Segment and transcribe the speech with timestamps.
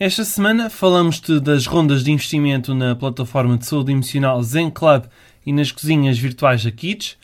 [0.00, 5.06] Esta semana falamos-te das rondas de investimento na plataforma de saúde emocional Zen Club
[5.44, 7.16] e nas cozinhas virtuais da Kids.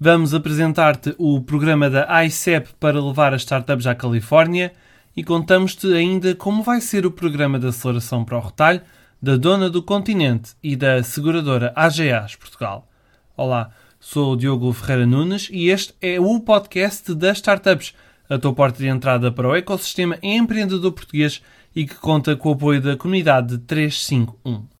[0.00, 4.72] Vamos apresentar-te o programa da ICEP para levar as startups à Califórnia
[5.14, 8.80] e contamos-te ainda como vai ser o programa de aceleração para o retalho
[9.20, 12.88] da Dona do Continente e da seguradora AGAs Portugal.
[13.36, 17.92] Olá, sou o Diogo Ferreira Nunes e este é o podcast das startups,
[18.26, 21.42] a tua porta de entrada para o ecossistema empreendedor português
[21.74, 24.71] e que conta com o apoio da comunidade 351.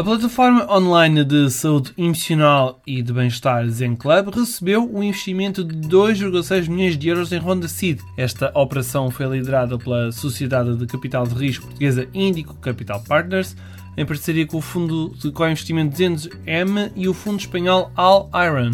[0.00, 5.76] A plataforma online de saúde emocional e de bem-estar Zen Club recebeu um investimento de
[5.86, 8.00] 2,6 milhões de euros em ronda seed.
[8.16, 13.54] Esta operação foi liderada pela Sociedade de Capital de Risco portuguesa Índico Capital Partners,
[13.94, 18.70] em parceria com o Fundo de Co-Investimento 200M e o Fundo Espanhol All Iron.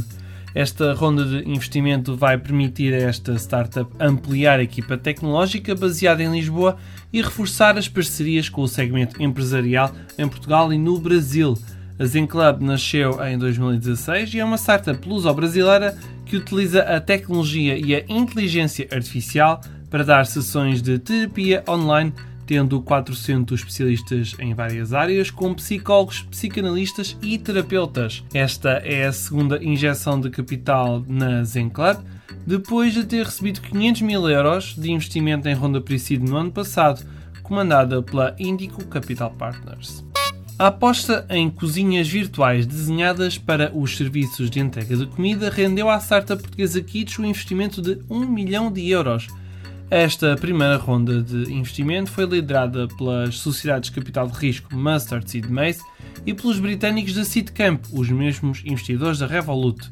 [0.56, 6.32] Esta ronda de investimento vai permitir a esta startup ampliar a equipa tecnológica baseada em
[6.32, 6.78] Lisboa
[7.12, 11.58] e reforçar as parcerias com o segmento empresarial em Portugal e no Brasil.
[11.98, 17.76] A Zen Club nasceu em 2016 e é uma startup luso-brasileira que utiliza a tecnologia
[17.76, 22.14] e a inteligência artificial para dar sessões de terapia online
[22.46, 28.22] tendo 400 especialistas em várias áreas, com psicólogos, psicanalistas e terapeutas.
[28.32, 31.98] Esta é a segunda injeção de capital na Zen Club,
[32.46, 37.04] depois de ter recebido 500 mil euros de investimento em ronda pre no ano passado,
[37.42, 40.04] comandada pela Indico Capital Partners.
[40.58, 45.98] A aposta em cozinhas virtuais desenhadas para os serviços de entrega de comida rendeu à
[45.98, 49.26] startup portuguesa Kits um investimento de 1 milhão de euros–
[49.90, 55.46] esta primeira ronda de investimento foi liderada pelas sociedades de capital de risco Mustard Seed
[55.46, 55.80] Mace
[56.26, 59.88] e pelos britânicos da Seedcamp, os mesmos investidores da Revolut.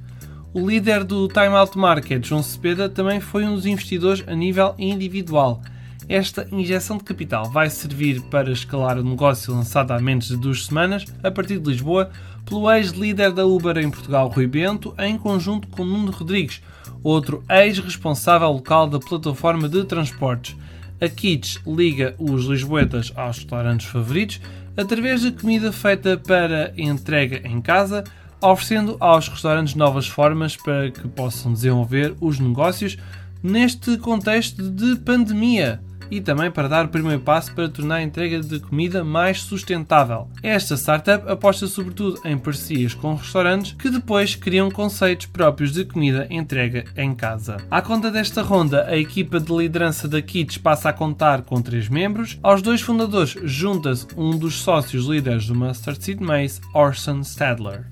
[0.53, 4.75] O líder do Time Out Market, João Cepeda, também foi um dos investidores a nível
[4.79, 5.63] individual.
[6.09, 10.67] Esta injeção de capital vai servir para escalar o negócio lançado há menos de duas
[10.67, 12.11] semanas, a partir de Lisboa,
[12.45, 16.61] pelo ex-líder da Uber em Portugal, Rui Bento, em conjunto com Nuno Rodrigues,
[17.03, 20.55] outro ex-responsável local da plataforma de transportes.
[21.01, 24.41] A Kits liga os lisboetas aos restaurantes favoritos
[24.77, 28.05] através de comida feita para entrega em casa,
[28.43, 32.99] oferecendo aos restaurantes novas formas para que possam desenvolver os negócios
[33.43, 38.41] neste contexto de pandemia e também para dar o primeiro passo para tornar a entrega
[38.41, 40.29] de comida mais sustentável.
[40.43, 46.27] Esta startup aposta sobretudo em parcerias com restaurantes que depois criam conceitos próprios de comida
[46.31, 47.57] entrega em casa.
[47.71, 51.89] À conta desta ronda, a equipa de liderança da Kits passa a contar com três
[51.89, 52.39] membros.
[52.43, 57.87] Aos dois fundadores junta-se um dos sócios líderes do Mustard Seed Maze, Orson Stadler.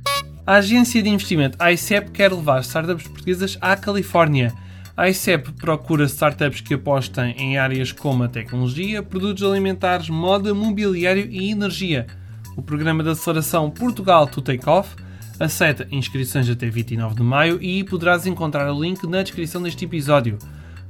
[0.44, 4.52] A agência de investimento ICEP quer levar startups portuguesas à Califórnia
[4.96, 11.26] a ICEP procura startups que apostem em áreas como a tecnologia, produtos alimentares, moda, mobiliário
[11.30, 12.06] e energia.
[12.56, 14.94] O programa de aceleração Portugal to Take Off
[15.40, 20.38] aceita inscrições até 29 de maio e poderás encontrar o link na descrição deste episódio.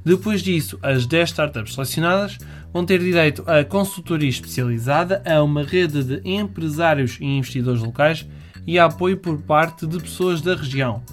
[0.05, 2.39] Depois disso, as 10 startups selecionadas
[2.73, 8.27] vão ter direito a consultoria especializada, a uma rede de empresários e investidores locais
[8.67, 11.05] e a apoio por parte de pessoas da região.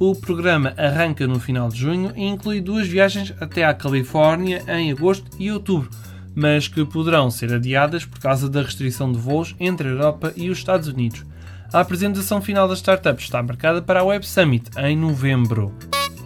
[0.00, 4.92] O programa arranca no final de junho e inclui duas viagens até à Califórnia em
[4.92, 5.90] agosto e outubro,
[6.36, 10.50] mas que poderão ser adiadas por causa da restrição de voos entre a Europa e
[10.50, 11.24] os Estados Unidos.
[11.72, 15.74] A apresentação final das startups está marcada para a Web Summit em novembro.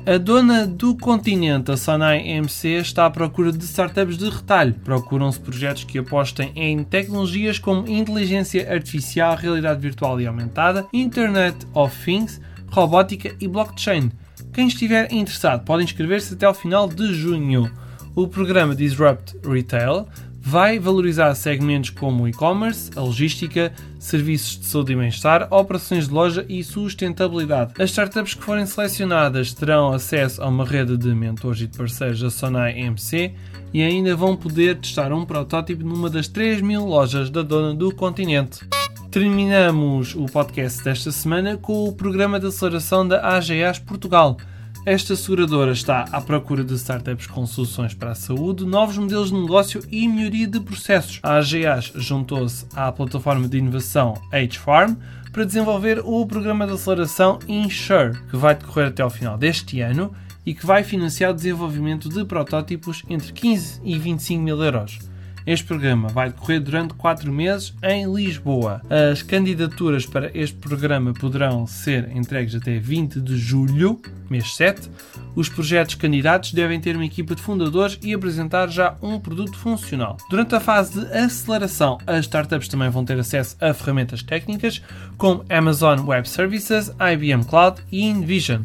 [0.04, 4.74] A dona do continente, a Sonai MC, está à procura de startups de retalho.
[4.84, 11.96] Procuram-se projetos que apostem em tecnologias como inteligência artificial, realidade virtual e aumentada, Internet of
[12.04, 12.40] Things,
[12.72, 14.10] robótica e blockchain.
[14.52, 17.70] Quem estiver interessado pode inscrever-se até ao final de junho.
[18.14, 20.06] O programa Disrupt Retail
[20.44, 26.14] vai valorizar segmentos como o e-commerce, a logística, serviços de saúde e bem-estar, operações de
[26.14, 27.74] loja e sustentabilidade.
[27.78, 32.20] As startups que forem selecionadas terão acesso a uma rede de mentores e de parceiros
[32.20, 33.32] da Sonai MC
[33.72, 37.94] e ainda vão poder testar um protótipo numa das 3 mil lojas da dona do
[37.94, 38.66] continente.
[39.12, 44.38] Terminamos o podcast desta semana com o programa de aceleração da AGAs Portugal.
[44.86, 49.36] Esta seguradora está à procura de startups com soluções para a saúde, novos modelos de
[49.36, 51.20] negócio e melhoria de processos.
[51.22, 54.94] A AGAs juntou-se à plataforma de inovação H-Farm
[55.30, 60.10] para desenvolver o programa de aceleração Insure, que vai decorrer até ao final deste ano
[60.46, 65.11] e que vai financiar o desenvolvimento de protótipos entre 15 e 25 mil euros.
[65.46, 68.80] Este programa vai decorrer durante 4 meses em Lisboa.
[69.10, 74.00] As candidaturas para este programa poderão ser entregues até 20 de julho,
[74.30, 74.88] mês 7.
[75.34, 80.16] Os projetos candidatos devem ter uma equipa de fundadores e apresentar já um produto funcional.
[80.30, 84.80] Durante a fase de aceleração, as startups também vão ter acesso a ferramentas técnicas
[85.16, 88.62] como Amazon Web Services, IBM Cloud e InVision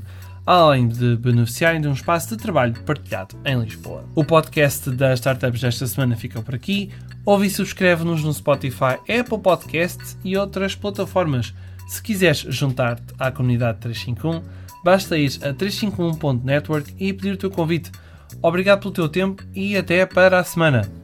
[0.48, 4.06] além de beneficiarem de um espaço de trabalho partilhado em Lisboa.
[4.16, 6.90] O podcast das startups desta semana fica por aqui.
[7.26, 11.54] Ouve e subscreve-nos no Spotify, Apple Podcasts e outras plataformas.
[11.90, 14.42] Se quiseres juntar-te à comunidade 351,
[14.86, 17.92] basta ir a 351.network e pedir o teu convite.
[18.42, 20.97] Obrigado pelo teu tempo e até para a semana.